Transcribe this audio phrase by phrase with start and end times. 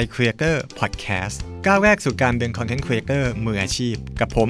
[0.00, 4.48] iCreator Podcast ก้าวแรกสู่การเป็น Content Creator มืออาชีพ กับผม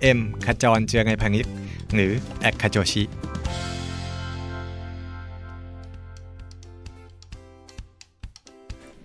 [0.00, 1.46] เอ็มขจรเจียรนัยพานิชย์
[1.94, 3.02] หรือแอท Khajochi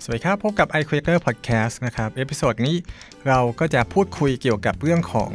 [0.04, 2.76] สวัสดีครับ พบกับ iCreator Podcast นะครับ episode นี้
[3.28, 5.32] เราก็จะพูดคุยเกี่ยวกับเรื่องของ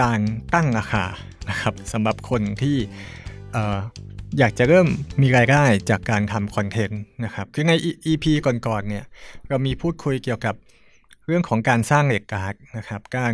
[0.00, 0.20] การ
[0.54, 1.04] ตั้งราคา
[1.50, 2.76] นะครับสำหรับคนที่
[4.38, 4.88] อยากจะเริ่ม
[5.22, 7.72] มีรายได้จากการทำคอนเทนต์นะครับคือใน
[8.06, 9.04] EP ก่อนๆเนี่ย
[9.48, 10.54] เรามีพูดคุยเกี่ยวกับ
[11.26, 13.32] เรื่องของการสร้าง rate card นะครับ การ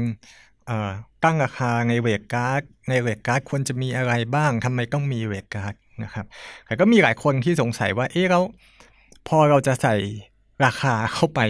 [1.25, 6.27] ตั้งราคาใน rate card ใน rate card ควรจะมีอะไรบ้างทำไมต้องมี rate card นะครับ
[6.67, 8.45] แต่ก็มีหลายคนที่สงสัยว่าเอ๊ะแล้ว
[9.29, 9.97] พอเราจะใส่
[10.65, 11.41] ราคาเข้าไป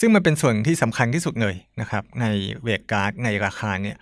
[0.00, 2.26] ซึ่งมันเป็นส่วนที่สำคัญที่สุดเลยนะครับ ใน
[2.62, 3.96] rate card ในราคาเนี่ย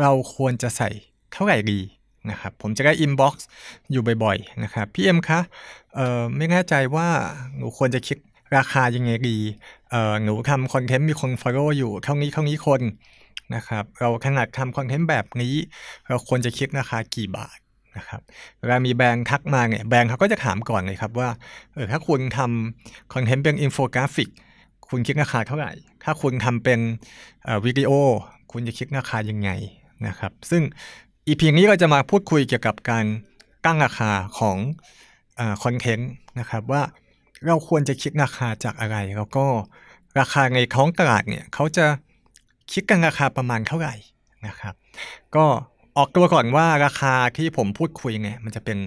[0.00, 0.90] เราควรจะใส่
[1.32, 1.80] เท่าไหร่ดี
[2.30, 3.46] นะครับผมจะได้ inbox
[3.92, 5.40] อยู่บ่อยๆนะครับพี่เอ็มคะ
[5.94, 7.08] เอ่อไม่แน่ใจว่า
[7.56, 8.18] หนูควรจะคิด
[8.56, 9.38] ราคายังไงดี
[9.90, 12.82] เอ่อหนูทำคอนเทนต์มีคน follow อยู่เท่านี้เท่านี้คน
[13.54, 15.54] นะครับเราขนาดทำคอนเทนต์แบบนี้
[16.08, 17.58] เราควรจะคิดราคากี่บาท
[17.96, 18.20] นะครับ
[18.60, 21.28] เวลามีแบรนด์ทักมาเนี่ยแบรนด์เขาก็จะถามก่อนเลยครับว่า
[21.74, 24.30] เออถ้าคุณทำคอนเทนต์เป็นอินโฟกราฟิก
[24.88, 25.72] คุณคิดราคาเท่าไหร่
[26.04, 26.80] ถ้าคุณทำเป็น
[27.64, 27.90] วิดีโอ
[28.52, 29.50] คุณจะคิดราคายังไง
[30.06, 30.62] นะครับ ซึ่ง
[31.28, 33.04] EP นี้เราจะมาพูดคุยเกี่ยวกับการ
[33.64, 34.56] ตั้งราคาของ
[35.62, 36.82] คอนเทนต์นะครับว่า
[37.46, 39.44] เราควรจะคิดราคาจากอะไร แล้วก็
[40.20, 41.86] ราคาในท้องตลาดเนี่ยเขาจะ
[42.72, 43.94] คิดกันราคาประมาณเท่าไหร่
[44.46, 44.74] นะครับ
[45.36, 45.44] ก็
[45.96, 48.78] ออกตัวก่อนว่าราคาที่ผมพูดคุยเนี่ยมันจะเป็น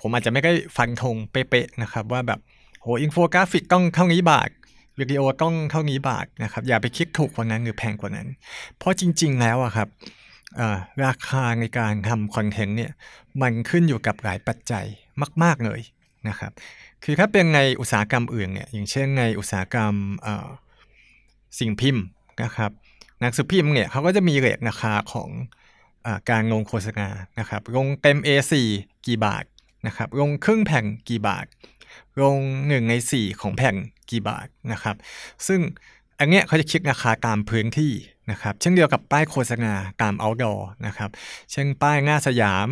[0.00, 2.40] ผมอาจจะไม่ได้ฟันธงเป๊ะๆนะครับ ว่าแบบ
[2.80, 4.50] โหอินโฟกราฟิกต้องเท่านี้บาท
[4.98, 8.28] วิดีโอต้องเท่านี้บาทนะครับอย่าไปคิดถูกกว่านั้นหรือแพงกว่านั้น
[8.78, 9.88] เพราะจริง ๆ แล้วอะครับ
[11.04, 12.92] ราคาในการทำคอนเทนต์เนี่ย
[13.42, 14.84] มันขึ้นอยู่กับหลายปัจจัย
[15.42, 15.80] มาก ๆเลย
[16.28, 16.52] นะครับ
[17.04, 19.94] คือถ้าเป็นในอุตสาหกรรมอื่นเนี่ยอย่างเช่นในอุตสาหกรรม
[21.58, 22.04] สิ่งพิมพ์
[22.44, 22.70] นะครับ
[23.20, 25.30] หนังสือพิมพ์เนี่ยเขาก็จะมีเรทราคาของ
[26.06, 28.52] อการลงโฆษณานะครับลงเต็ม A4
[29.06, 29.44] กี่บาท
[29.86, 31.46] นะครับลงครึ่งแผ่นกี่บาท
[32.22, 33.76] ลง1ใน4 ของแผ่น
[34.10, 34.96] กี่บาทนะครับ
[35.46, 35.60] ซึ่ง
[36.18, 37.92] อันเนี้ยเขาจะคิดราคาตามพื้นที่
[38.30, 41.10] นะครับ เช่นเดียวกับป้ายโฆษณาตาม outdoor นะครับ
[41.52, 42.68] เช่นป้ายหน้าสยาม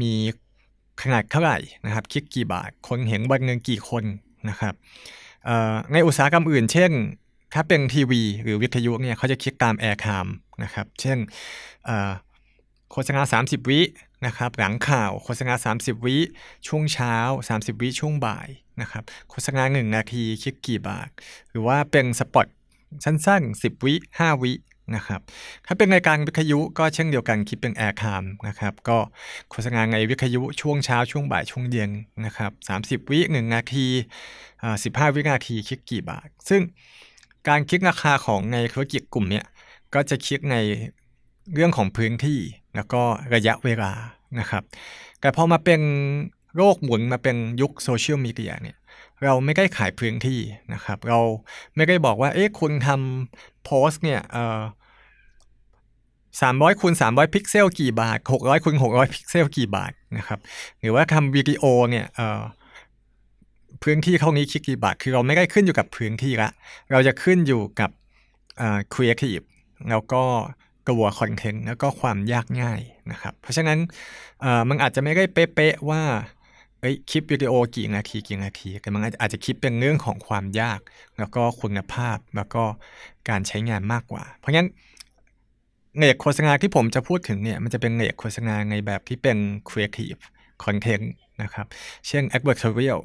[0.00, 0.12] มี
[1.02, 4.04] ขนาดเท่าไหร่นะครับ คิดกี่บาท คนเห็นวันหนึ่งกี่คน
[4.48, 4.74] นะครับ
[5.92, 6.90] ในอุตสาหกรรมอื่น เช่น
[7.54, 11.18] ถ้าเป็นทีวี หรือวิทยุเนี่ยเขาจะคิดตาม airtime นะครับ เช่น
[12.90, 13.80] โฆษณา 30 วิ
[14.26, 16.18] นะครับ หลังข่าวโฆษณา 30 วิ
[16.66, 17.14] ช่วงเช้า
[17.48, 18.48] 30 วิช่วงบ่าย
[18.80, 21.08] นะครับ โฆษณา 1 นาทีคิดกี่บาท
[21.50, 22.46] หรือว่าเป็น spot
[23.04, 24.52] สั้นๆ 10 วิ 5 วิ
[24.96, 25.20] นะครับ
[25.66, 28.98] ถ้าเป็นรายการวิทยุก็เช่นเดียวกันคิดเป็น airtime นะครับก็
[29.50, 31.90] โฆษณาในวิทยุช่วงเช้าช่วงบ่ายช่วงเย็น
[32.24, 32.52] นะครับ
[33.04, 33.86] 30 วิ1นาที
[34.50, 36.62] 15วินาทีคิดกี่บาท ซึ่ง
[37.48, 39.44] การคิดราคาของในธุรกิจกลุ่มเนี้ย
[39.94, 40.56] ก็จะคิดใน
[41.54, 42.38] เรื่องของพื้นที่
[42.76, 43.02] แล้วก็
[43.34, 43.92] ระยะเวลา
[44.40, 44.62] นะครับ
[45.20, 45.80] แต่พอมาเป็น
[46.58, 48.76] โลกหมุนมาเป็นยุคโซเชียลมีเดียเนี่ย
[49.24, 50.40] เราไม่ได้ขายพื้นที่
[50.74, 51.20] นะครับ เรา
[51.76, 54.60] ไม่ได้บอกว่าเอ๊ะคุณทำโพสต์เนี่ยเอ่อ
[56.40, 60.38] สามร้อยคูณสามร้อยพิกเซลกี่บาทหกร้อยคูณหกร้อยพิกเซลกี่บาทนะครับ
[60.80, 62.42] หรือว่าทำวิดีโอเนี่ยเอ่อ
[63.82, 66.50] พื้นที่เท่านี้คิดกี่บาท คือเราไม่ได้ขึ้นอยู่กับพื้นที่ละ
[66.92, 67.90] เราจะขึ้นอยู่กับ
[68.94, 69.40] ครีเอทีฟ
[69.90, 70.22] แล้วก็
[70.86, 72.80] ตัว content แล้วก็ความยากง่าย
[73.10, 73.78] นะครับ เพราะฉะนั้น
[74.68, 76.02] มันอาจจะไม่ได้เป๊ะๆว่า
[76.80, 80.80] เอ้ยคลิปวิดีโอกี่นาทีกี่นาทีแต่มันอาจจะคิดเป็นเรื่องของความยาก
[81.18, 82.62] แล้วก็คุณภาพแล้วก็
[83.28, 84.68] การใช้งานมากกว่า เพราะงั้น
[85.98, 90.20] เนกโฆษณาที่ผมจะพูดถึงเนี่ยมันจะเป็นเนกโฆษณาในแบบที่เป็น creative
[90.64, 91.06] content
[91.42, 91.66] นะครับ
[92.08, 93.00] เช่น advertorial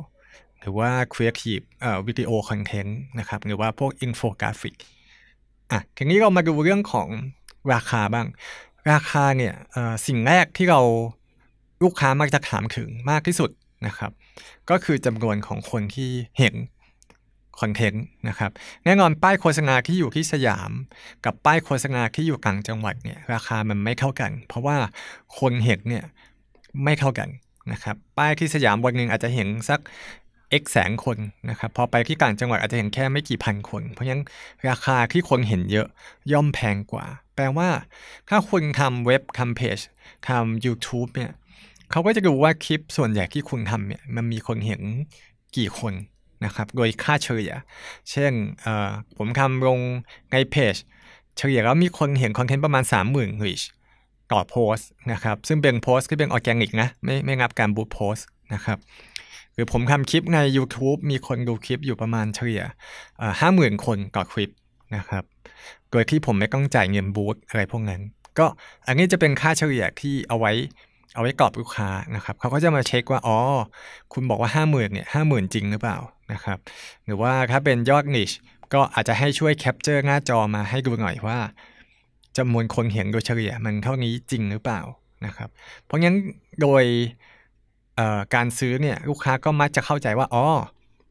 [0.60, 4.76] หรือว่า creative เอ่อวิดีโอ content นะครับ หรือว่าพวก infographic
[5.72, 7.08] อะทีนี้เรามาดูเรื่องของ
[7.74, 8.28] ราคาบ้าง
[8.92, 9.54] ราคาเนี่ย
[10.08, 10.82] สิ่งแรกที่เรา
[11.84, 13.50] ลูกค้ามักจะถามถึงมากที่สุด
[13.88, 14.12] นะครับ
[14.70, 16.10] ก็คือจำนวนของคนที่
[16.40, 16.56] เห็น
[17.62, 18.52] content นะครับ
[18.86, 20.72] แน่นอนป้ายโฆษณาที่อยู่ที่สยาม
[21.26, 24.78] กับป้ายโฆษณาที่อยู่กลางจังหวัดเนี่ยราคามันไม่เท่ากัน เพราะว่า
[25.40, 26.06] คนเห็นเนี่ย
[26.84, 27.30] ไม่เท่ากัน
[27.72, 29.80] นะครับ ป้ายที่สยามวันหนึ่งอาจจะเห็นสัก
[30.62, 31.18] x แสนคน
[31.50, 34.24] นะครับ พอไปที่กลางจังหวัดอาจจะเห็นแค่ไม่กี่พันคน เพราะฉะนั้น
[34.70, 35.88] ราคาที่คนเห็นเยอะ
[36.32, 37.06] ย่อมแพงกว่า
[37.36, 37.70] แปลว่า
[38.30, 39.78] ถ้าคุณทำเว็บทำเพจ
[40.30, 41.32] ทำ YouTube เนี่ย
[41.94, 44.82] เขาก็จะดูว่าคลิปส่วนใหญ่ที่คุณทำเนี่ยมันมีคนเห็น
[45.58, 45.94] กี่คน
[46.46, 47.54] นะครับ โดยค่าเฉลี่ย
[48.12, 48.34] เช่น
[49.18, 49.80] ผมทำลง
[50.32, 50.76] ในเพจ
[51.38, 53.66] เฉลี่ยแล้วมีคนเห็นคอนเทนต์ประมาณ 30,000 reach
[54.32, 58.78] ต่อโพสต์นะครับ ซึ่งเป็นโพสต์ที่เป็นออร์แกนิกนะ ไม่ไม่งับการบูตโพสต์นะครับ
[59.54, 62.62] หรือผมทำคลิปใน YouTube มีคนดูคลิปอยู่ประมาณเฉลี่ย
[63.40, 64.50] ห้าหมื่นคนต่อคลิป
[64.96, 65.24] นะครับ
[65.92, 68.02] โดยที่ผมไม่ต้องจ่ายเงินบูธอะไรพวกนั้น
[68.40, 68.46] ก็
[68.88, 70.54] อันนี้จะเป็นค่าเฉลี่ยที่เอาไว้
[71.14, 73.38] เอาไว้กรอบลูกค้านะครับเขาก็จะมาเช็คว่าอ๋อ
[74.14, 75.98] คุณบอกว่าห้าหมื่นเนี่ยห้าหมื่นจริงหรือเปล่า
[76.34, 76.58] นะครับ
[77.06, 78.32] หรือว่าถ้าเป็นยอดนิช
[78.74, 81.40] ก็อาจจะให้ช่วยแคปเจอร์หน้าจอมาให้ดูหน่อยว่า
[82.38, 84.82] จำนวนคนเห็นโดยเฉลี่ยมันเท่านี้จริงหรือเปล่า
[85.26, 85.50] นะครับ
[85.86, 86.16] เพราะงั้น
[86.62, 86.84] โดย
[88.36, 90.46] การซื้อเนี่ยลูกค้าก็มักจะเข้าใจว่าอ๋อ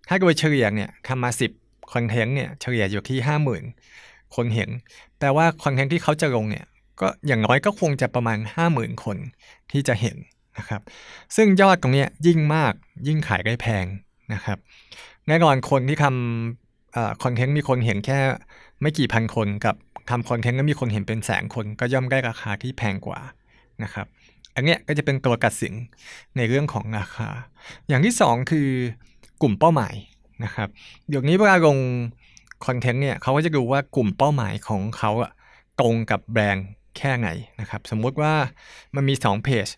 [0.09, 1.51] ถ้าโดยเฉลี่ยเนี่ยทำมาสิบ
[1.93, 3.65] คอนเทนต์เนี่ยเฉลี่ยอยู่ที่ห้าหมื่น
[4.37, 4.71] คนเห็น
[5.21, 6.65] แต่ว่าคอนเทนต์ที่เขาจะลงเนี่ย
[7.03, 9.17] ก็อย่างน้อยก็คงจะประมาณห้าหมื่นคน
[9.73, 10.17] ที่จะเห็น
[10.59, 10.83] นะครับ
[11.37, 12.73] ซึ่งยอดตรงนี้ยิ่งมาก
[13.07, 13.87] ยิ่งขายได้แพง
[14.35, 14.59] นะครับ
[15.29, 18.19] แน่นอนคนที่ทำคอนเทนต์มีคนเห็นแค่
[18.83, 19.77] ไม่กี่พันคนกับ
[20.11, 23.21] ทำคอนเทนต์แล้วมีคนเห็นเป็นแสนคนก็ย่อมได้ราคาที่แพงกว่า
[23.83, 24.07] นะครับ
[24.55, 25.75] อันเนี้ยก็จะเป็นตัวกัดสิน
[26.37, 27.29] ในเรื่องของราคา
[27.89, 28.69] อย่างที่ 2 คือ
[29.43, 29.95] กลุ่มเป้าหมาย
[30.45, 30.69] นะครับ
[31.09, 31.79] เดี๋ยวนี้เวลาลง
[32.67, 35.31] คอนเทนต์เนี่ยเขาก็จะดูว่ากลุ่มเป้าหมายของเขาอะ
[35.81, 36.67] ตรงกับแบรนด์
[36.99, 37.29] แค่ไหน
[37.61, 38.35] นะครับ สมมุติว่า
[38.95, 39.69] มันมี2เพจ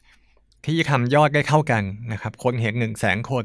[0.66, 1.82] ที่ทำยอดได้เข้ากัน
[2.12, 3.44] นะครับ คนเห็น1นึ่งแสนคน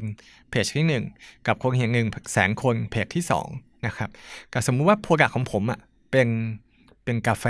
[0.50, 3.24] เพจที่ 1 กับคนเห็น1นึ่งแสนคนเพจที่
[3.54, 4.10] 2นะครับ
[4.52, 5.80] ก็สมมุติว่าโปรดักของผมอะ
[6.10, 6.28] เป็น
[7.04, 7.46] เป็นกาแฟ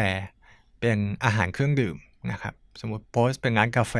[0.81, 1.97] เป็นอาหารเครื่องดื่ม
[2.31, 3.95] นะครับ สมมติโพสเป็นร้านกาแฟ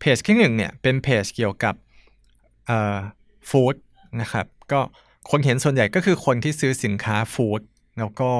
[0.00, 1.74] เพจที่หนึ่งเนี่ยเป็นเพจเกี่ยวกับ
[2.66, 2.98] เอ่อ
[3.50, 3.74] ฟู้ด
[4.20, 4.80] นะครับก็
[5.30, 7.60] คนเห็นส่วนใหญ่ก็คือคนที่ซื้อสินค้าฟู้ด
[7.98, 8.30] แล้วก็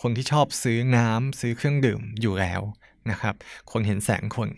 [0.00, 2.60] คนที่ชอบซื้อน้ำซื้อเครื่องดื่มอยู่แล้ว
[3.10, 3.34] นะครับ
[3.70, 4.48] คนเห็นแสงคน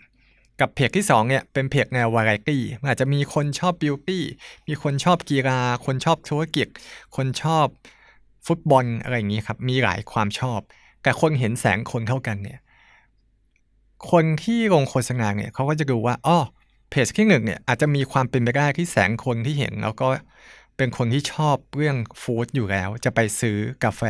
[0.59, 4.23] กับเพจที่2เนี่ยเป็นเพจแนววาไรตี้อาจจะมีคนชอบบิวตี้
[4.67, 6.67] มีคนชอบกีฬา คนชอบธุรกิจ
[7.15, 7.67] คนชอบ
[8.47, 10.59] ฟุตบอลอะไรอย่างนี้ครับ มีหลายความชอบ
[11.03, 12.59] แต่คนเห็นแสงคนเท่ากันเนี่ย
[14.11, 16.37] คนที่ลงโฆษณาเนี่ยเขาก็จะดูว่าอ๋อ
[16.89, 20.07] เพจที่หนึ่งเนี่ยอาจจะมีความเป็นไปได้ที่แสงคนที่เห็น แล้วก็
[20.77, 24.01] เป็นคนที่ชอบเรื่อง food อยู่แล้ว จะไปซื้อกาแฟ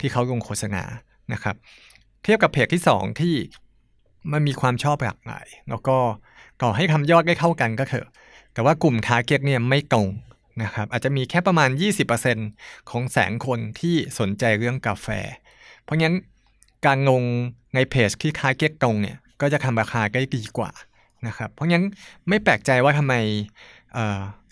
[0.00, 0.82] ที่เขาลงโฆษณา
[1.32, 1.56] นะครับ
[2.22, 3.34] เทียบกับเพจที่ 2 ที่
[4.32, 5.96] มันมีความชอบหลากหลายแล้วก็
[6.62, 8.06] ต่อให้ทำยอดได้เท่ากันก็เถอะ
[8.52, 10.08] แต่ว่ากลุ่ม target เนี่ยไม่ตรง
[10.62, 11.70] นะครับอาจจะมีแค่ประมาณ
[12.30, 15.08] 20%ของแสงคนที่สนใจเรื่องกาแฟ
[15.82, 16.14] เพราะงั้น
[16.86, 17.22] การลง
[17.74, 20.70] ในเพจที่ target ตรงเนี่ยก็จะทำราคาได้ดีกว่า
[21.26, 21.84] นะครับเพราะงั้น
[22.28, 23.14] ไม่แปลกใจว่าทำไม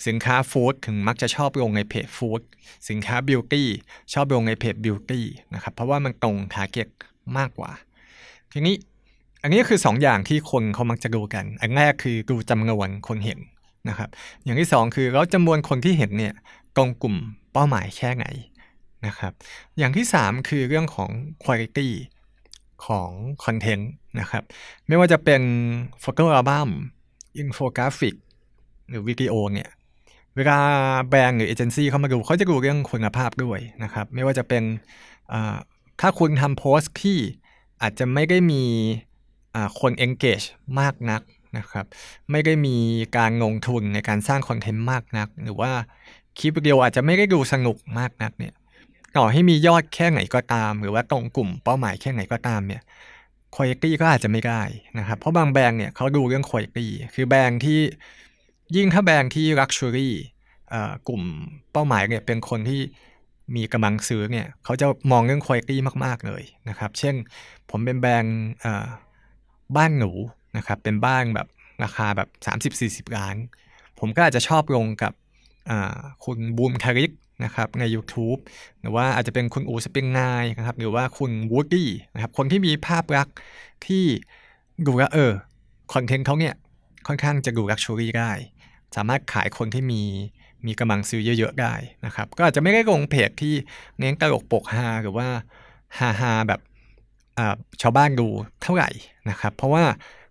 [0.06, 2.41] สินค้า food ถึงมักจะชอบลงในเพจ food
[2.89, 3.69] สินค้า beauty
[4.12, 5.25] ชอบลงในเพจ beauty
[5.55, 6.88] นะครับเพราะว่ามันตรง target
[7.39, 7.71] มากกว่า
[8.53, 8.75] ทีนี้
[9.43, 13.39] อันนี้คือ 2 อย่างที่คนเขามักจะดูกัน อันแรกคือดูจำนวนคนเห็น
[13.89, 14.09] นะครับ
[14.44, 16.35] อย่างที่ 2 คือแล้วจำนวนคนที่เห็นเนี่ย
[16.77, 17.17] ตรงกลุ่ม
[17.53, 18.27] เป้าหมายแค่ไหน
[19.06, 19.33] นะครับ
[19.79, 21.11] อย่างที่ 3 คือเรื่องของ
[21.43, 21.88] quality
[22.87, 23.11] ของ
[23.44, 23.91] content
[24.21, 24.43] นะครับ
[24.88, 25.43] ไม่ว่าจะเป็น
[26.00, 26.70] photo album
[27.38, 28.17] infographic
[28.93, 29.69] หรือวิดีโอเนี่ย
[30.37, 30.59] เวลา
[31.09, 34.62] แบรนด์หรือเอเจนซี่เข้ามาดูเขาจะดูเรื่องคุณภาพด้วยนะครับ ไม่ว่าจะเป็น
[36.00, 37.19] ถ้าคุณทำโพสต์ที่
[37.83, 38.62] อาจจะไม่ได้มี
[39.81, 40.47] คน engage
[40.81, 41.23] มากนัก
[41.59, 41.87] นะครับ
[42.31, 42.77] ไม่ได้มี
[43.17, 45.73] การลงทุนในการสร้าง content มากนัก หรือว่า
[46.38, 48.55] คลิปวิดีโออาจจะไม่ได้ดูสนุกมากนักเนี่ย
[49.17, 52.83] ต่อให้มียอดแค่ไหนก็ตาม หรือว่าตรงกลุ่มเป้าหมายแค่ไหนก็ตามเนี่ย
[53.56, 54.62] คุณภาพก็อาจจะไม่ได้
[54.99, 56.79] นะครับ เพราะบางแบรนด์เนี่ยเขาดูเรื่องคุณภาพ
[57.15, 57.81] คือแบรนด์ที่
[58.77, 60.11] ยิ่งถ้าแบรนด์ที่ luxury
[61.09, 61.23] กลุ่ม
[61.73, 62.81] เป้าหมายเนี่ยเป็นคนที่
[63.57, 67.14] มีกำลังซื้อเนี่ยเขาจะมองเรื่องคุณภาพมาก ๆ เลยนะครับ เช่น
[67.71, 68.41] ผมเป็นแบรนด์
[69.76, 70.11] บ้านหนู
[70.57, 71.49] นะครับเป็นบ้านแบบ
[71.85, 72.29] ราคาแบบ
[73.09, 73.37] 30-40 ล้าน
[73.99, 75.12] ผมก็อาจจะชอบลงกับ
[76.25, 77.11] คุณบูมธาริศ
[77.45, 78.41] นะครับใน YouTube
[78.81, 83.37] หรือว่าอาจจะเป็นคุณอู๋ spin9นะครับหรือว่าคุณวูดดี้นะครับคนที่มีภาพลักษณ์
[83.87, 84.05] ที่
[84.87, 85.33] ดูแลเออ
[85.95, 86.55] content เขาเนี่ย
[87.07, 88.33] ค่อนข้างจะดู luxury ได้
[88.96, 90.02] สามารถขายคนที่มี
[90.66, 91.75] มีกำลังซื้อเยอะ ๆ ได้
[92.06, 93.54] นะครับ ก็อาจจะไม่ได้ลงเพจที่
[93.99, 95.28] เน้นตลกปกฮาหรือว่า
[95.99, 96.61] ฮาฮาแบบ
[97.82, 98.28] ชาวบ้านดู
[98.62, 98.90] เท่าไหร่
[99.30, 99.84] นะครับ เพราะว่า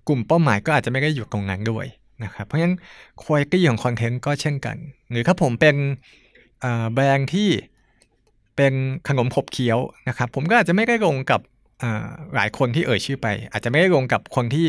[0.08, 1.86] กลุ่มเป้าหมายก็อาจจะไม่ได้อยู่ตรงนั้นด้วย
[2.24, 2.76] นะครับ เพราะฉะนั้น
[3.20, 4.78] คุณภาพของคอนเทนต์ก็เช่นกัน
[5.12, 5.76] หรือถ้าผมเป็น
[6.94, 7.50] แบรนด์ที่
[8.56, 8.74] เป็น
[9.08, 11.42] ขนมขบเคี้ยวนะครับ ผมก็อาจจะไม่ได้ลงกับ
[12.36, 14.68] หลายคนที่เอ่ยชื่อไป อาจจะไม่ได้ลงกับคนที่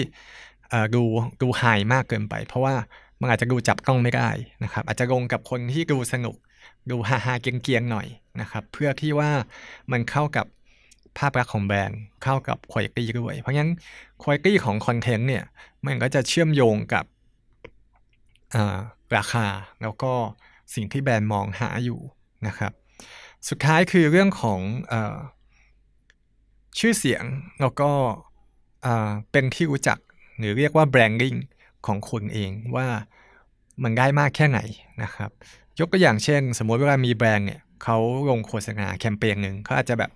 [0.95, 1.03] ดู
[1.43, 2.75] ดูไฮมากเกินไป เพราะว่า
[3.23, 4.29] มันอาจจะดูจับกล้องไม่ได้
[4.65, 6.37] นะครับ อาจจะลงกับคนที่ดูสนุก
[6.91, 8.07] ดูฮาฮาเกียงๆหน่อย
[8.41, 9.31] นะครับ เพื่อที่ว่า
[9.93, 10.47] มันเข้ากับ
[11.19, 13.71] ภาพลักษณ์ของแบรนด์เข้ากับคุณภาพด้วย เพราะงั้น
[14.21, 15.45] คุณภาพของคอนเทนต์เนี่ย
[15.87, 17.05] มันก็จะเชื่อมโยงกับ
[19.17, 19.47] ราคา
[19.83, 20.13] แล้วก็
[20.75, 22.01] สิ่งที่แบรนด์มองหาอยู่
[22.47, 22.73] นะครับ
[23.49, 24.61] สุดท้ายคือเรื่องของ
[24.93, 24.95] อ
[26.79, 27.25] ชื่อเสียง
[27.61, 27.91] แล้วก็
[29.33, 29.99] เป็นที่รู้จัก
[30.39, 31.35] หรือเรียกว่าแบรนดิ้ง
[31.87, 32.87] ของคุณเองว่า
[33.83, 34.61] มันได้มากแค่ไหน
[35.03, 35.31] นะครับ
[35.81, 37.99] ยกตัวอย่างเช่น สมมติเวลามีแบรนด์เนี่ยเขา
[38.31, 40.11] ลงโฆษณาแคมเปญหนึ่งเขาอาจจะแบบ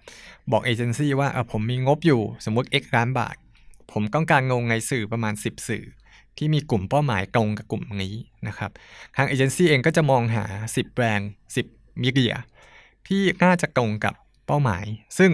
[0.53, 3.37] บอกเอเจนซี่ว่าผมมีงบอยู่สมมติ X ล้านบาท
[3.93, 5.85] ผมต้องการงงในสื่อประมาณ 10 สื่อ
[6.39, 8.15] ที่มีกลุ่มเป้าหมายตรงกับกลุ่มนี้
[8.49, 8.71] นะครับ
[9.17, 11.31] ทางเอเจนซี่เองก็จะมองหา 10 แบรนด์
[11.67, 12.35] 10มิเดีย
[13.07, 14.15] ที่น่าจะตรงกับ
[14.47, 14.85] เป้าหมาย
[15.19, 15.31] ซึ่ง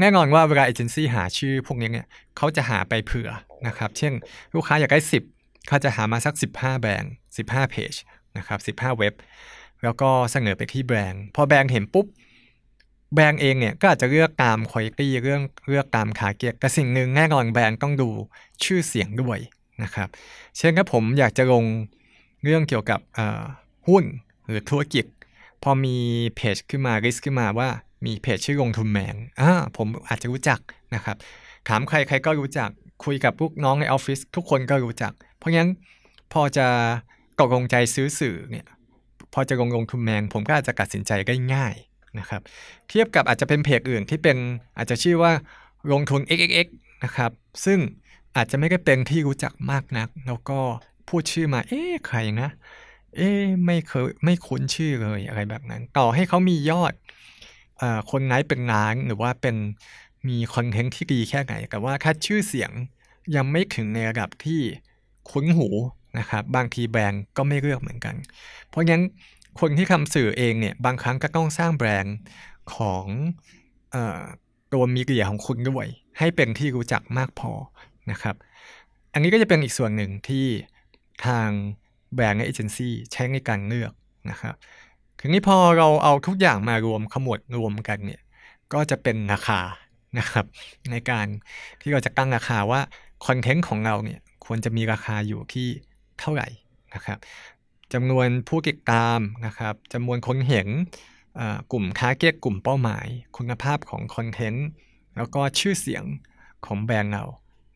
[0.00, 2.06] แน่นอนว่าเวลาเอเจนซี่หาชื่อพวกนี้เนี่ย
[2.36, 3.28] เขาจะหาไปเผื่อ
[3.66, 4.12] นะครับ เช่น
[4.54, 5.00] ลูกค้าอยากได้
[5.34, 7.92] 10เขาจะหามาสัก 15 แบรนด์15 เพจ
[8.36, 9.14] นะครับ15 เว็บ
[9.82, 12.06] แล้วก็เสนอไปที่แบรนด์ พอแบรนด์เห็นปุ๊บ
[13.14, 18.08] แบรนด์เองเนี่ยก็อาจจะเลือกตามคุณภาพเรื่องเลือกตามขาเกียร์แต่สิ่งหนึ่งแน่นอนแบรนด์ต้องดู
[18.64, 19.38] ชื่อเสียงด้วย
[19.82, 20.08] นะครับ
[20.58, 21.64] เช่นถ้าผมอยากจะลง
[22.44, 23.00] เรื่องเกี่ยวกับ
[23.88, 24.04] หุ้น
[24.46, 25.04] หรือธุรกิจ
[25.62, 25.96] พอมี
[26.36, 27.68] เพจขึ้นมาริสขึ้นมาว่า
[28.06, 30.60] มีเพจชื่อลงทุนแมนอ่าผมอาจจะรู้จัก
[30.94, 31.16] นะครับ
[31.68, 32.70] ถามใครใครก็รู้จัก
[33.04, 35.68] คุยกับลูกน้องในออฟฟิศทุกคนก็รู้จัก เพราะงั้น
[36.32, 36.66] พอจะ
[37.40, 38.66] ตกลงใจซื้อสื่อเนี่ย
[39.34, 41.74] พอจะลงลงทุนแมง ผมก็อาจจะตัดสินใจได้ง่าย
[42.18, 42.40] นะครับ
[42.88, 44.36] เทียบกับอาจจะเป็นเพจอื่นที่เป็น
[44.76, 45.32] อาจจะชื่อว่า
[45.92, 46.68] ลงทุน xxx
[47.04, 47.30] นะครับ
[47.64, 47.78] ซึ่ง
[48.36, 50.58] อาจจะไม่ได้เป็นที่รู้จักมากนัก แล้วก็
[51.08, 52.48] พูดชื่อมา เอ๊ะใครนะ
[53.16, 56.94] เอ๊ะไม่เคยไม่คุ้นชื่อเลยอะไรแบบนั้น ต่อให้เขามียอด
[57.82, 59.56] อคนไหนเป็นล้านหรือว่าเป็น
[60.28, 62.70] มีคอนเทนต์ที่ดีแค่ไหน แต่ว่าถ้าชื่อเสียง
[63.36, 64.60] ยังไม่ถึงในระดับที่
[65.30, 65.68] คุ้นหู
[66.18, 68.14] นะครับบางทีแบรนด์ก็ไม่เลือกเหมือนกัน
[68.68, 69.02] เพราะงั้น
[69.60, 72.16] คนที่ทำสื่อเองเนี่ยบางครั้งก็ต้องสร้างแบรนด์
[72.74, 73.06] ของ
[73.94, 73.96] อ
[74.72, 75.86] ตัวมีเดียของคุณด้วย
[76.18, 77.52] ให้เป็นที่รู้จักมากพอ
[78.10, 78.36] นะครับ
[79.12, 80.46] อันนี้ก็จะเป็นอีกส่วนหนึ่งที่
[81.26, 81.48] ทาง
[82.14, 83.92] แบรนด์เอเจนซี่ใช้ในการเลือก
[84.30, 84.54] นะครับ
[85.20, 88.20] ทีนี้พอเราเอาทุกอย่างมารวมขมวดรวมกันเนี่ย
[88.72, 89.60] ก็จะเป็นราคา
[90.18, 90.44] นะครับ
[90.90, 91.26] ในการ
[91.80, 92.80] ที่เราจะตั้งราคาว่า
[93.26, 95.68] คอนเทนต์ของเราเนี่ยควรจะมีราคาอยู่ที่
[96.20, 96.48] เท่าไหร่
[96.94, 97.18] นะครับ
[97.92, 100.68] จำนวนผู้ติดตามนะครับจำนวนคนเห็น
[101.72, 103.06] กลุ่มค้าเก็ตกลุ่มเป้าหมาย
[103.36, 104.66] คุณภาพของคอนเทนต์
[105.16, 106.04] แล้วก็ชื่อเสียง
[106.66, 107.24] ของแบรนด์เรา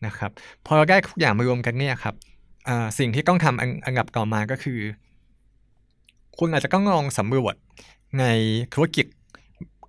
[0.07, 0.31] นะครับ
[0.67, 2.15] พอเราได้ทุกอย่างมารวมกันเนี่ยครับ
[2.99, 4.81] สิ่งที่ต้องทำอันดับต่อมาก็คือ
[6.39, 7.55] คุณอาจจะต้องลองสำรวจ
[8.21, 8.25] ใน
[8.75, 9.07] ธุรกิจ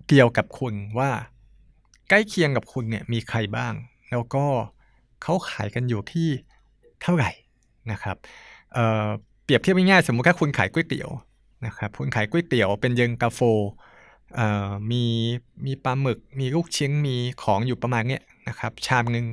[0.08, 1.10] เกี่ยวกับคุณว่า
[2.10, 3.74] ใกล้เคียงกับคุณเนี่ยมีใครบ้าง
[4.10, 4.44] แล้วก็
[5.22, 6.28] เขาขายกันอยู่ที่
[7.02, 7.30] เท่าไหร่
[7.92, 8.16] นะครับ
[8.72, 11.10] เเปรียบเทียบง่ายๆสมมุติถ้าคุณขายก๋วยเตี๋ยว
[11.66, 13.40] นะครับคุณขายก๋วยเตี๋ยวเป็นเยิงกาโฟ
[14.90, 15.04] มี
[15.66, 19.26] มีปลาหมึก มีลูกชิ้นมีของอยู่ประมาณเนี้ยนะครับชามหนึ่ง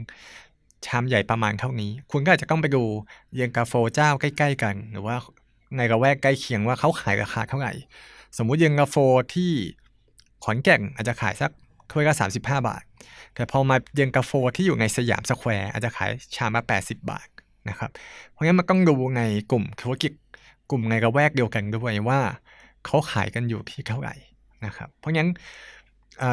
[0.85, 2.83] ชามใหญ่ประมาณเท่านี้ คุณก็อาจจะต้องไปดู
[3.35, 5.15] เยิงกาโฟเจ้าใกล้ ๆ กัน หรือว่า
[5.77, 7.73] ในละแวกใกล้เคียงว่าเขาขายราคาเท่าไหร่
[8.37, 8.95] สมมุติเยิงกาโฟ
[9.33, 9.51] ที่
[10.43, 11.51] ขอนแก่นอาจจะขายสัก
[11.91, 12.83] ถ้วยละ35 บาท
[13.35, 17.27] แต่พอมาเย็นตาโฟที่อยู่ในสยามสแควร์อาจจะขายชามละ80 บาท
[17.69, 17.91] นะครับ
[18.31, 20.11] เพราะงั้นมันต้องดูในกลุ่มธุรกิจ
[20.69, 22.19] กลุ่มในละแวกเดียวกันด้วยว่า
[22.85, 24.15] เขาขายกันอยู่ที่เท่าไหร่
[24.65, 25.29] นะครับ เพราะงั้น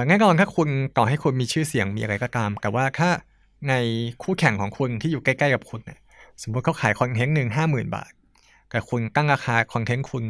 [0.09, 3.11] แน่นอนถ้าคุณต่อให้คุณมีชื่อเสียงมีอะไรก็ตาม แต่ว่าถ้า
[3.69, 3.75] ใน
[4.23, 6.01] คู่แข่งของคุณที่อยู่ใกล้ๆกับคุณเนี่ย
[6.43, 8.13] สมมติเขาขายคอนเทนต์หนึ่งห้าหมื่นบาท
[8.71, 10.25] แต่คุณตั้งราคาคอนเทนต์คุณ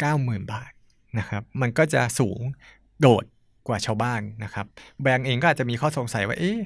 [0.00, 0.70] เก้าหมื่นบาท
[1.18, 2.40] นะครับ มันก็จะสูง
[3.00, 3.24] โดด
[3.68, 4.66] กว่าชาวบ้านนะครับ
[5.00, 6.58] แบรนด์เองก็อาจจะมีข้อสงสัยว่าเอ๊ะ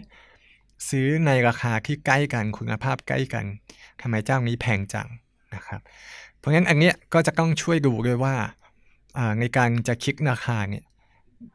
[0.89, 3.45] ซื้อในราคาที่ใกล้กันคุณภาพใกล้กัน
[4.01, 5.09] ทำไมเจ้านี้แพงจัง
[5.55, 5.81] นะครับ
[6.39, 8.35] เพราะงั้นอันเนี้ยก็จะต้องช่วยดูด้วยว่า
[9.41, 10.85] ในการจะคิดราคาเนี่ย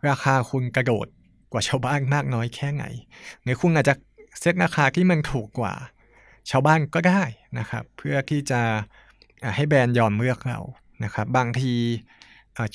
[0.09, 1.07] ราคาคุณกระโดด
[1.51, 2.85] กว่าชาวบ้านมากน้อยแค่ไหน
[3.43, 3.93] หรือคุณอาจจะ
[4.39, 5.73] เซ็ตราคาที่มันถูกกว่า
[6.49, 7.23] ชาวบ้านก็ได้
[7.59, 8.61] นะครับ เพื่อที่จะ
[9.55, 10.59] ให้แบรนด์ยอมเลือกเรา
[11.03, 11.73] นะครับ บางที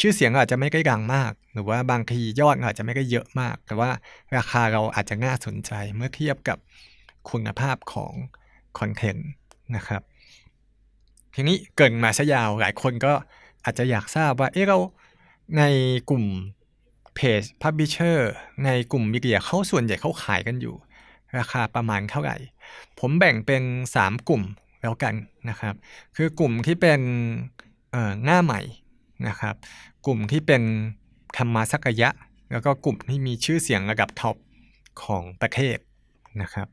[0.00, 3.90] ชื่อเสียงอาจจะไม่ได้ดังมาก หรือว่าบางทียอดอาจจะไม่ได้เยอะมาก แต่ว่า
[4.36, 6.58] ราคาเราอาจจะน่าสนใจเมื่อเทียบกับ
[7.30, 8.12] คุณภาพของ
[8.78, 9.28] คอนเทนต์
[9.76, 10.02] นะครับ
[11.34, 13.12] ทีนี้เกินมาซะยาวหลายคนก็
[13.64, 14.78] อาจจะอยากทราบว่าเออเรา
[15.58, 15.62] ใน
[16.10, 16.24] กลุ่ม
[17.14, 18.32] เพจ publisher
[18.64, 20.74] ในกลุ่ม media เขาส่วนใหญ่เขาขายกันอยู่
[21.38, 22.36] ราคาประมาณเท่าไหร่
[22.98, 23.62] ผมแบ่งเป็น
[23.96, 24.42] 3 กลุ่ม
[24.82, 25.14] แล้วกัน
[25.48, 25.74] นะครับ
[26.16, 27.00] คือกลุ่มที่เป็น
[28.24, 28.60] หน้าใหม่
[29.28, 29.54] นะครับ
[30.06, 30.62] กลุ่มที่เป็น
[31.36, 32.10] ทำมาสักระยะ
[32.52, 34.36] แล้วก็กลุ่มที่มีชื่อเสียงระดับ top
[35.04, 35.78] ของประเทศ
[36.42, 36.66] นะครับ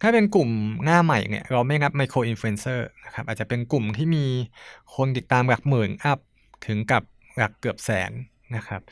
[0.00, 0.50] ถ้าเป็นกลุ่ม
[0.84, 4.24] หน้าใหม่เนี่ยเราไม่นับ micro influencer นะครับอาจจะเป็นกลุ่มที่มี
[4.94, 6.18] คนติดตามหลักหมื่นอัพ
[6.66, 7.02] ถึงกับ
[7.36, 8.12] หลักเกือบแสน
[8.56, 8.82] นะครับ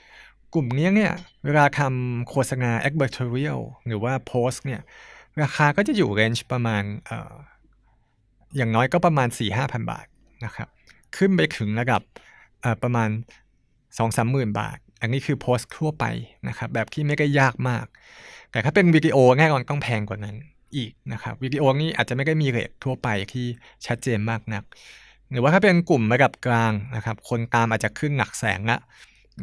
[0.54, 1.12] กลุ่มนี้เนี่ย
[1.44, 4.80] เวลาทำโฆษณา advertorial หรือว่าโพสเนี่ย
[5.42, 7.12] ราคาก็จะอยู่เรนจ์ประมาณอ
[8.56, 10.06] อย่างน้อยก็ประมาณ 4-5พันบาท
[10.44, 10.68] นะครับ
[11.16, 12.02] ขึ้นไปถึงระดับ
[12.82, 13.08] ประมาณ
[13.58, 16.04] 2องสามหมื่นบาท อันนี้คือโพสต์ทั่วไป
[16.48, 17.86] นะครับ แบบที่ไม่ได้ยากมาก
[18.50, 20.36] แต่ถ้าเป็นวิดีโอแน่นอนต้องแพงกว่านั้น
[20.76, 23.46] อีกนะครับวิดีโอนี้อาจจะไม่ได้มีเรททั่วไปที่
[23.86, 24.64] ชัดเจนมากนัก
[25.30, 28.78] หรือว่าถ้าเป็นกลุ่มระดับกลางนะครับ คนตามอาจจะขึ้นหนักแสงละ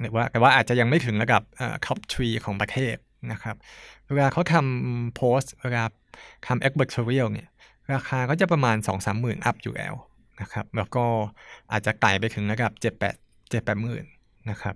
[0.01, 1.43] หรือว่าแต่ว่าอาจจะยังไม่ถึงระดับ
[1.85, 2.95] ท็อปทรีของประเทศ
[3.31, 3.55] นะครับ
[4.15, 5.85] เวลาเขาทำโพสต์เวลา
[6.47, 7.47] ทำ advertorial เนี่ย
[7.93, 9.93] ราคาก็จะประมาณ 2 3หมื่นอัพอยู่แล้ว
[10.41, 11.05] นะครับ แล้วก็
[11.71, 14.05] อาจจะไต่ไปถึงระดับ7 8 7 8หมื่น
[14.49, 14.75] นะครับ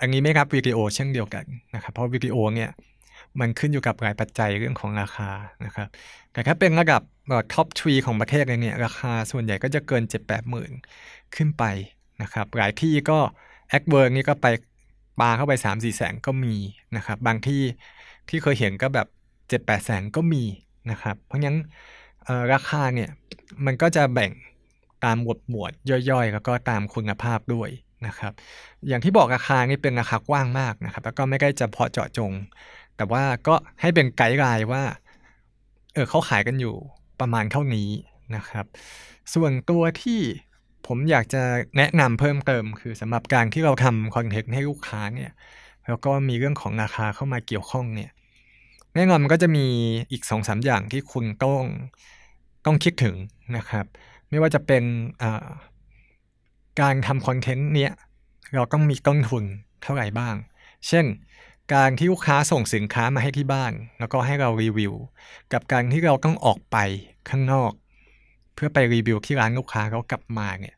[0.00, 2.70] อันนี้ไม่รับวิดีโอเช่นเดียวกันนะครับ เพราะวิดีโอเนี่ย
[3.40, 5.30] มันขึ้นอยู่กับรายปัจจัยเรื่องของราคา
[5.64, 5.88] นะครับ
[6.32, 7.02] แต่ถ้าเป็นระดับ
[7.52, 10.72] top three ของประเทศเลยเนี่ยราคาส่วนใหญ่ก็จะเกิน 7 8หมื่น
[11.34, 11.64] ขึ้นไป
[12.22, 13.18] นะครับ หลายที่ก็
[13.68, 14.46] แอคเวิร์กนี่ก็ไป
[15.20, 16.54] ปาเข้าไป 3 4 แสนก็มี
[16.96, 17.62] นะครับ บางที่
[18.28, 20.44] ที่เคยเห็นก็แบบ 7 8 แสนก็มี
[20.90, 21.56] นะครับ เพราะงั้น
[22.52, 23.10] ราคาเนี่ย
[23.66, 24.32] มันก็จะแบ่ง
[25.04, 25.72] ตามหมวดหมวด
[26.10, 27.70] ย่อยๆ แล้วก็ตามคุณภาพด้วย
[28.06, 28.32] นะครับ
[28.88, 32.32] อย่างที่บอกราคานี่เป็นราคากว้างมากนะครับ แล้วก็ไม่ได้เฉพาะเจาะจง
[32.96, 34.82] แต่ว่าก็ให้เป็นไกด์ไลน์ว่า
[35.94, 36.74] เออเขาขายกันอยู่
[37.20, 37.88] ประมาณเท่านี้
[38.36, 38.66] นะครับ
[39.34, 40.20] ส่วนตัวที่
[40.86, 41.42] ผมอยากจะ
[41.76, 45.30] แนะนำเพิ่มเติม คือสำหรับการที่เราทำคอนเทนต์ให้ลูกค้าเนี่ย
[45.86, 48.10] แล้วก็มีเรื่องของราคาเข้ามาเกี่ยวข้องเนี่ย
[48.94, 49.66] แน่นอนมันก็จะมี
[50.12, 51.62] อีก2อสอย่างที่คุณต้อง
[52.66, 53.14] ต้องคิดถึง
[53.56, 53.86] นะครับ
[54.30, 54.84] ไม่ว่าจะเป็น
[56.80, 57.92] การทำคอนเทนต์เนี้ย
[58.54, 59.44] เราต้องมีต้นทุน
[59.82, 60.34] เท่าไหร่บ้าง
[60.88, 61.04] เช่น
[61.74, 64.92] การที่ลูกค้าส่งสินค้ามาให้ที่บ้าน แล้วก็ให้เรารีวิว
[65.52, 66.76] กับการที่เราต้องออกไป
[67.30, 67.72] ข้างนอก
[68.54, 70.74] เพื่อไปรีวิวที่ร้านลูกค้าเขากลับมาเนี่ย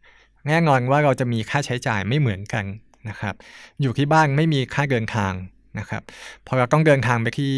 [0.49, 2.65] แน่นอนว่าเราจะมีค่าใช้จ่ายไม่เหมือนกัน
[3.09, 3.35] นะครับ
[3.83, 5.33] อยู่ที่บ้านไม่มีค่าเดินทาง
[5.79, 6.03] นะครับ
[6.47, 7.55] พอเราต้องเดินทางไปที่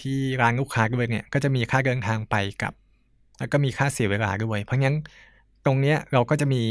[0.00, 2.72] ที่ร้านลูกค้าด้วยเนี่ย ก็จะมีค่าเดินทางไปกับ
[3.38, 4.96] แล้วก็มีค่าเสียเวลาด้วย เพราะงั้น
[5.64, 6.62] ตรงเนี้ยเราก็จะมี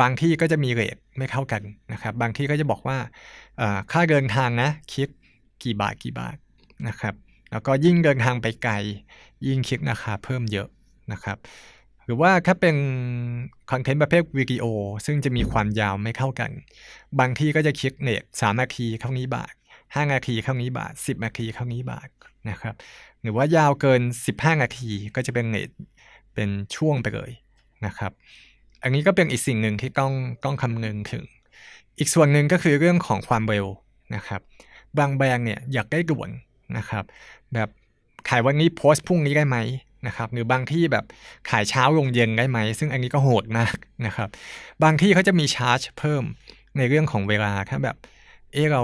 [0.00, 2.98] บางที่ก็จะมีเรทไม่เท่ากันนะครับ บางที่ก็จะบอกว่า
[3.92, 5.08] ค่าเดินทางนะคิด
[5.62, 6.36] กี่บาทกี่บาท
[6.88, 7.14] นะครับ
[7.50, 8.74] แล้วก็ยิ่งเดินทางไปไกล
[9.46, 10.68] ยิ่งคิดราคาเพิ่มเยอะ
[11.12, 11.38] นะครับ
[12.04, 12.76] หรือว่าถ้าเป็น
[13.70, 14.64] คอนเทนต์ประเภทวิดีโอ
[15.06, 16.50] ซึ่งจะมีความยาวไม่เท่ากัน
[17.18, 19.54] บางที่ก็จะคิดเน็ตสามนาทีเท่านี้บาท
[19.94, 22.08] ห้านาทีเท่านี้บาทสิบนาทีเท่านี้บาท
[22.50, 22.74] นะครับ
[23.22, 25.70] หรือว่ายาวเกินสิบห้านาทีก็จะเป็นเน็ต
[26.34, 27.30] เป็นช่วงไปเลย
[27.86, 28.12] นะครับ
[28.84, 30.12] อันนี้ก็เป็นอีกสิ่งหนึ่งที่ต้อง
[30.44, 31.24] ต้องคำนึงถึง
[31.98, 33.66] อีกส่วนหนึ่งก็คือเรื่องของความเร็ว
[34.14, 34.40] นะครับ
[34.98, 36.30] บางแบรนด์เนี่ยอยากได้ด่วน
[36.76, 37.04] นะครับ
[37.54, 37.68] แบบ
[38.28, 39.56] ขายวันนี้โพสต์พรุ่งนี้ได้ไหม
[40.06, 41.04] นะครับหรือบางที่แบบ
[41.50, 44.28] ขายเช้าลงเย็นได้ไหม ซึ่งอันนี้ก็โหดมากนะครับ
[44.82, 46.24] บางที่เขาจะมีชาร์จเพิ่ม
[46.78, 47.96] ในเรื่องของเวลาถ้าแบบ
[48.52, 48.82] เออเรา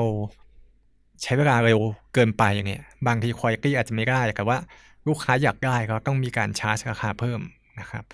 [1.22, 1.80] ใช้เวลาเร็ว
[2.14, 4.58] เกินไปเนี่ยบางทีควอลิตี้อาจจะไม่ได้แต่ว่า
[5.06, 7.40] ลูกค้าอยากได้ก็ต้องมีการชาร์จราคาเพิ่ม
[7.80, 8.04] นะครับ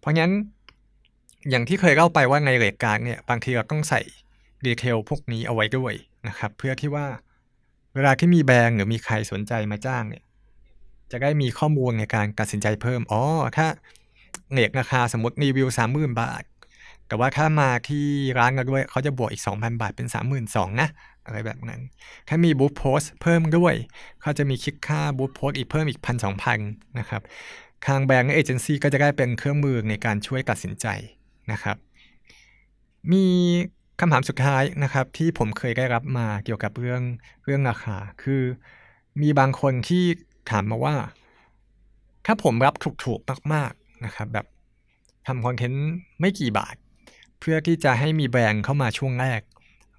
[0.00, 0.32] เพราะงั้น
[1.50, 4.00] อย่างที่เคยเล่าไปว่าในเรทการเนี่ยบางทีเราต้องใส่
[4.64, 5.92] ดีเทลพวกนี้เอาไว้ด้วย
[6.28, 7.06] นะครับ เพื่อที่ว่า
[7.94, 10.24] เวลาที่มีแบรนด์หรือมีใครสนใจมาจ้างเนี่ย
[11.10, 13.22] จะได้มีข้อมูลในการตัดสินใจเพิ่มอ๋อ
[13.56, 13.66] ถ้า
[14.52, 16.42] เรทราคาสมมติรีวิวสามหมื่นบาท
[17.06, 18.06] แต่ว่าถ้ามาที่
[18.38, 20.06] ร้านกันด้วยเขาจะบวกอีก 2,000 บาทเป็น
[20.38, 20.88] 32,000นะ
[21.24, 21.80] อะไรแบบนั้น
[22.28, 23.74] ถ้ามีบูธโพสเพิ่มด้วย
[24.22, 26.58] เขาจะมีคิดค่าบูธโพสอีกเพิ่มอีกพันสองพัน
[26.98, 27.22] นะครับ
[27.86, 30.86] ทางแบงก์เอเจนซี่ก็จะได้เป็นเครื่องมือในการช่วยตัดสินใจ
[31.52, 31.76] นะครับ
[33.12, 33.26] มี
[34.00, 37.02] คำถามสุดท้ายนะครับ ที่ผมเคยได้รับมาเกี่ยวกับเรื่อง
[37.44, 38.42] เรื่องราคา คือ
[39.22, 40.04] มีบางคนที่
[40.50, 40.96] ถามมาว่า
[42.26, 44.46] ถ้าผมรับถูกๆมาก ๆนะครับ แบบ
[45.26, 45.88] ทำคอนเทนต์
[46.20, 46.76] ไม่กี่บาท
[47.40, 49.40] เพื่อที่จะให้มีแบรนด์เข้ามาช่วงแรก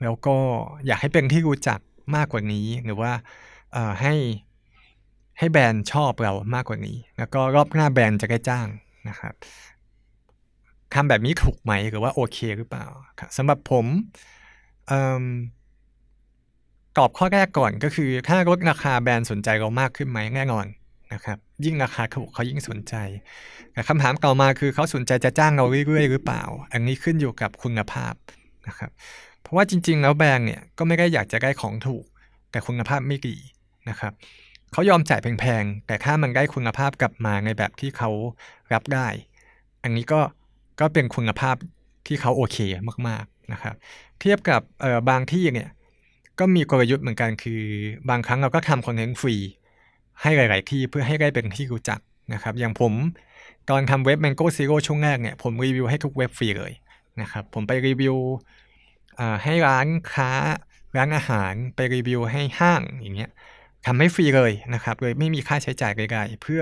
[0.02, 0.38] แล้วก็
[0.86, 1.80] อยากให้เป็นที่รู้จัก
[2.16, 3.12] มากกว่านี้ หรือว่า
[4.02, 4.14] ให้
[5.40, 8.68] ให้แบรนด์ชอบเรามากกว่านี้ แล้วก็รอบหน้าแบรนด์จะได้จ้าง
[9.10, 9.34] นะครับ
[10.94, 12.86] ทำแบบนี้ถูกไหมหรือว่าโอเคหรือเปล่า
[13.38, 13.86] สำหรับผม
[16.98, 20.66] ตอบข้อแรกก่อนก็คือถ้าลดราคาแบรนด์สนใจเรามากขึ้นไหมแน่นอน
[21.14, 22.96] นะครับ ยิ่งราคาถูกเขายิ่งสนใจ
[23.74, 28.14] แต่คำถามต่อมาคือเขาสนใจจะจ้างเราเรื่อยๆหรือเปล่า อันนี้ขึ้นอยู่กับคุณภาพ
[28.68, 28.92] นะครับ
[29.42, 32.06] เพราะว่าจริง ๆ แล้วแบรนด์เนี่ยก็ไม่ได้อยากจะได้ของถูก
[32.52, 33.38] แต่คุณภาพไม่ดี
[33.90, 34.14] นะครับ
[34.72, 38.10] เขายอมจ่ายแพงๆแต่ถ้ามันได้คุณภาพกลับมาในแบบที่เขา
[38.74, 39.08] รับได้
[39.84, 40.22] อันนี้ก็
[40.80, 41.56] ก็เป็นคุณภาพ
[42.08, 42.58] ที่เขาโอเค
[43.08, 43.76] มากๆนะครับ
[44.20, 44.62] เทียบกับ
[45.10, 45.70] บางที่เนี่ย
[46.40, 47.62] ก็มีกลยุทธ์เหมือนกันคือ
[48.10, 49.36] บางครั้งเราก็ทำคอนเทนต์ฟรี
[50.22, 52.00] ให้หลาย ๆ ที่เพื่อให้ได้เป็นที่รู้จัก
[52.34, 52.94] นะครับ อย่างผม
[53.70, 56.74] ตอนทำเว็บ Mango Zero ช่วงแรกเนี่ยผมรีวิวให้ทุกเว็บฟรีเลย
[57.22, 58.16] นะครับ ผมไปรีวิว
[59.44, 60.32] ให้ร้านค้า
[60.98, 63.32] ร้านอาหารไปรีวิวให้ห้างอย่างเงี้ย
[63.86, 66.62] ทำให้ฟรีเลยนะครับเลยไม่มีค่าใช้จ่ายใดๆเพื่อ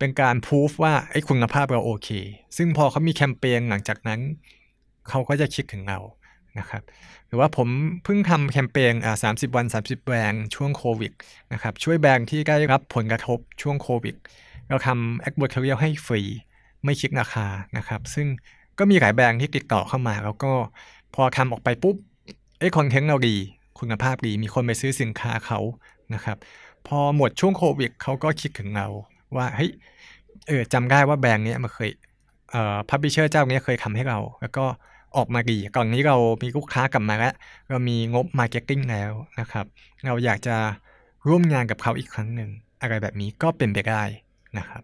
[0.00, 2.08] เป็นการพูฟว่าไอ้คุณภาพเราโอเค
[2.56, 4.20] ซึ่งพอเขามีแคมเปญหลังจากนั้น
[5.08, 5.98] เขาก็จะคิดถึงเรา
[6.58, 6.82] นะครับ
[7.26, 7.68] หรือว่าผม
[8.04, 11.12] เพิ่งทำแคมเปญอ่าสามสิบวัน 30 แบรนด์ช่วงโควิด
[11.52, 14.14] นะครับช่วยแบรนด์ที่ได้รับผลกระทบช่วงโควิด
[14.68, 16.22] เราทำ advertorial ให้ฟรี
[16.84, 18.26] ไม่คิดราคานะครับซึ่ง
[18.78, 20.52] ก็มีหลายแบรนด์ที่ติดต่อเข้ามา แล้วก็
[21.14, 21.96] พอทำออกไปปุ๊บ
[22.58, 23.36] เอ้คอนเทนต์เราดี
[23.78, 25.60] คุณภาพดีมีคนไปซื้อสินค้าเขา
[26.14, 26.38] นะครับ
[26.86, 28.88] พอหมดช่วงโควิดเขาก็คิดถึงเรา
[29.36, 29.70] ว่าเฮ้ย
[30.46, 31.90] เออจำได้ว่าแบรนด์นี้มาเคย
[32.50, 34.60] เอ่อ publisher เจ้าเนี้ยเคยทำให้เรา แล้วก็
[35.16, 37.32] ออกมาดีก่อนนี้เรามีลูกค้ากลับมาแล้ว
[37.68, 39.66] เรามีงบมาร์เก็ตติ้งแล้วนะครับ
[40.06, 40.56] เราอยากจะ
[41.28, 44.02] ร่วมงานกับเขาอีกครั้งหนึ่งอะไรแบบนี้ก็เป็นไปได้
[44.58, 44.82] นะครับ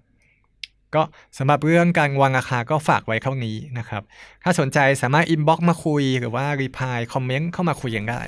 [0.95, 1.03] ก็
[1.39, 4.03] สำหรับเรื่องการวางราคาก็ฝากไว้เท่านี้นะครับ
[4.43, 8.23] ถ้าสนใจสามารถอินบ็อกซ์มาคุยหรือว่ารีพายคอมเมนต์เข้ามาคุยกันได้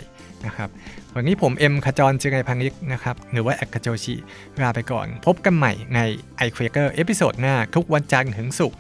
[0.47, 0.69] นะครับ
[1.15, 4.15] วันนี้ผมเอ็มขจรจิไรพันิกนะครับ หรือว่าแอคโจชิ
[4.63, 6.01] ลาไปก่อน พบกันใหม่ใน
[6.47, 8.79] i q u a k e r เอพิโซดหน้าทุกวันจันทร์ถึงศุกร์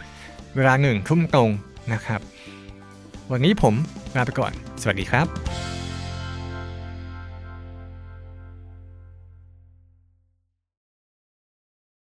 [0.56, 1.50] เวลาหนึ่งทุ่มตรง
[1.92, 2.20] นะครับ
[3.32, 3.74] วันนี้ผม
[4.16, 5.77] ลาไปก่อน สวัสดีครับ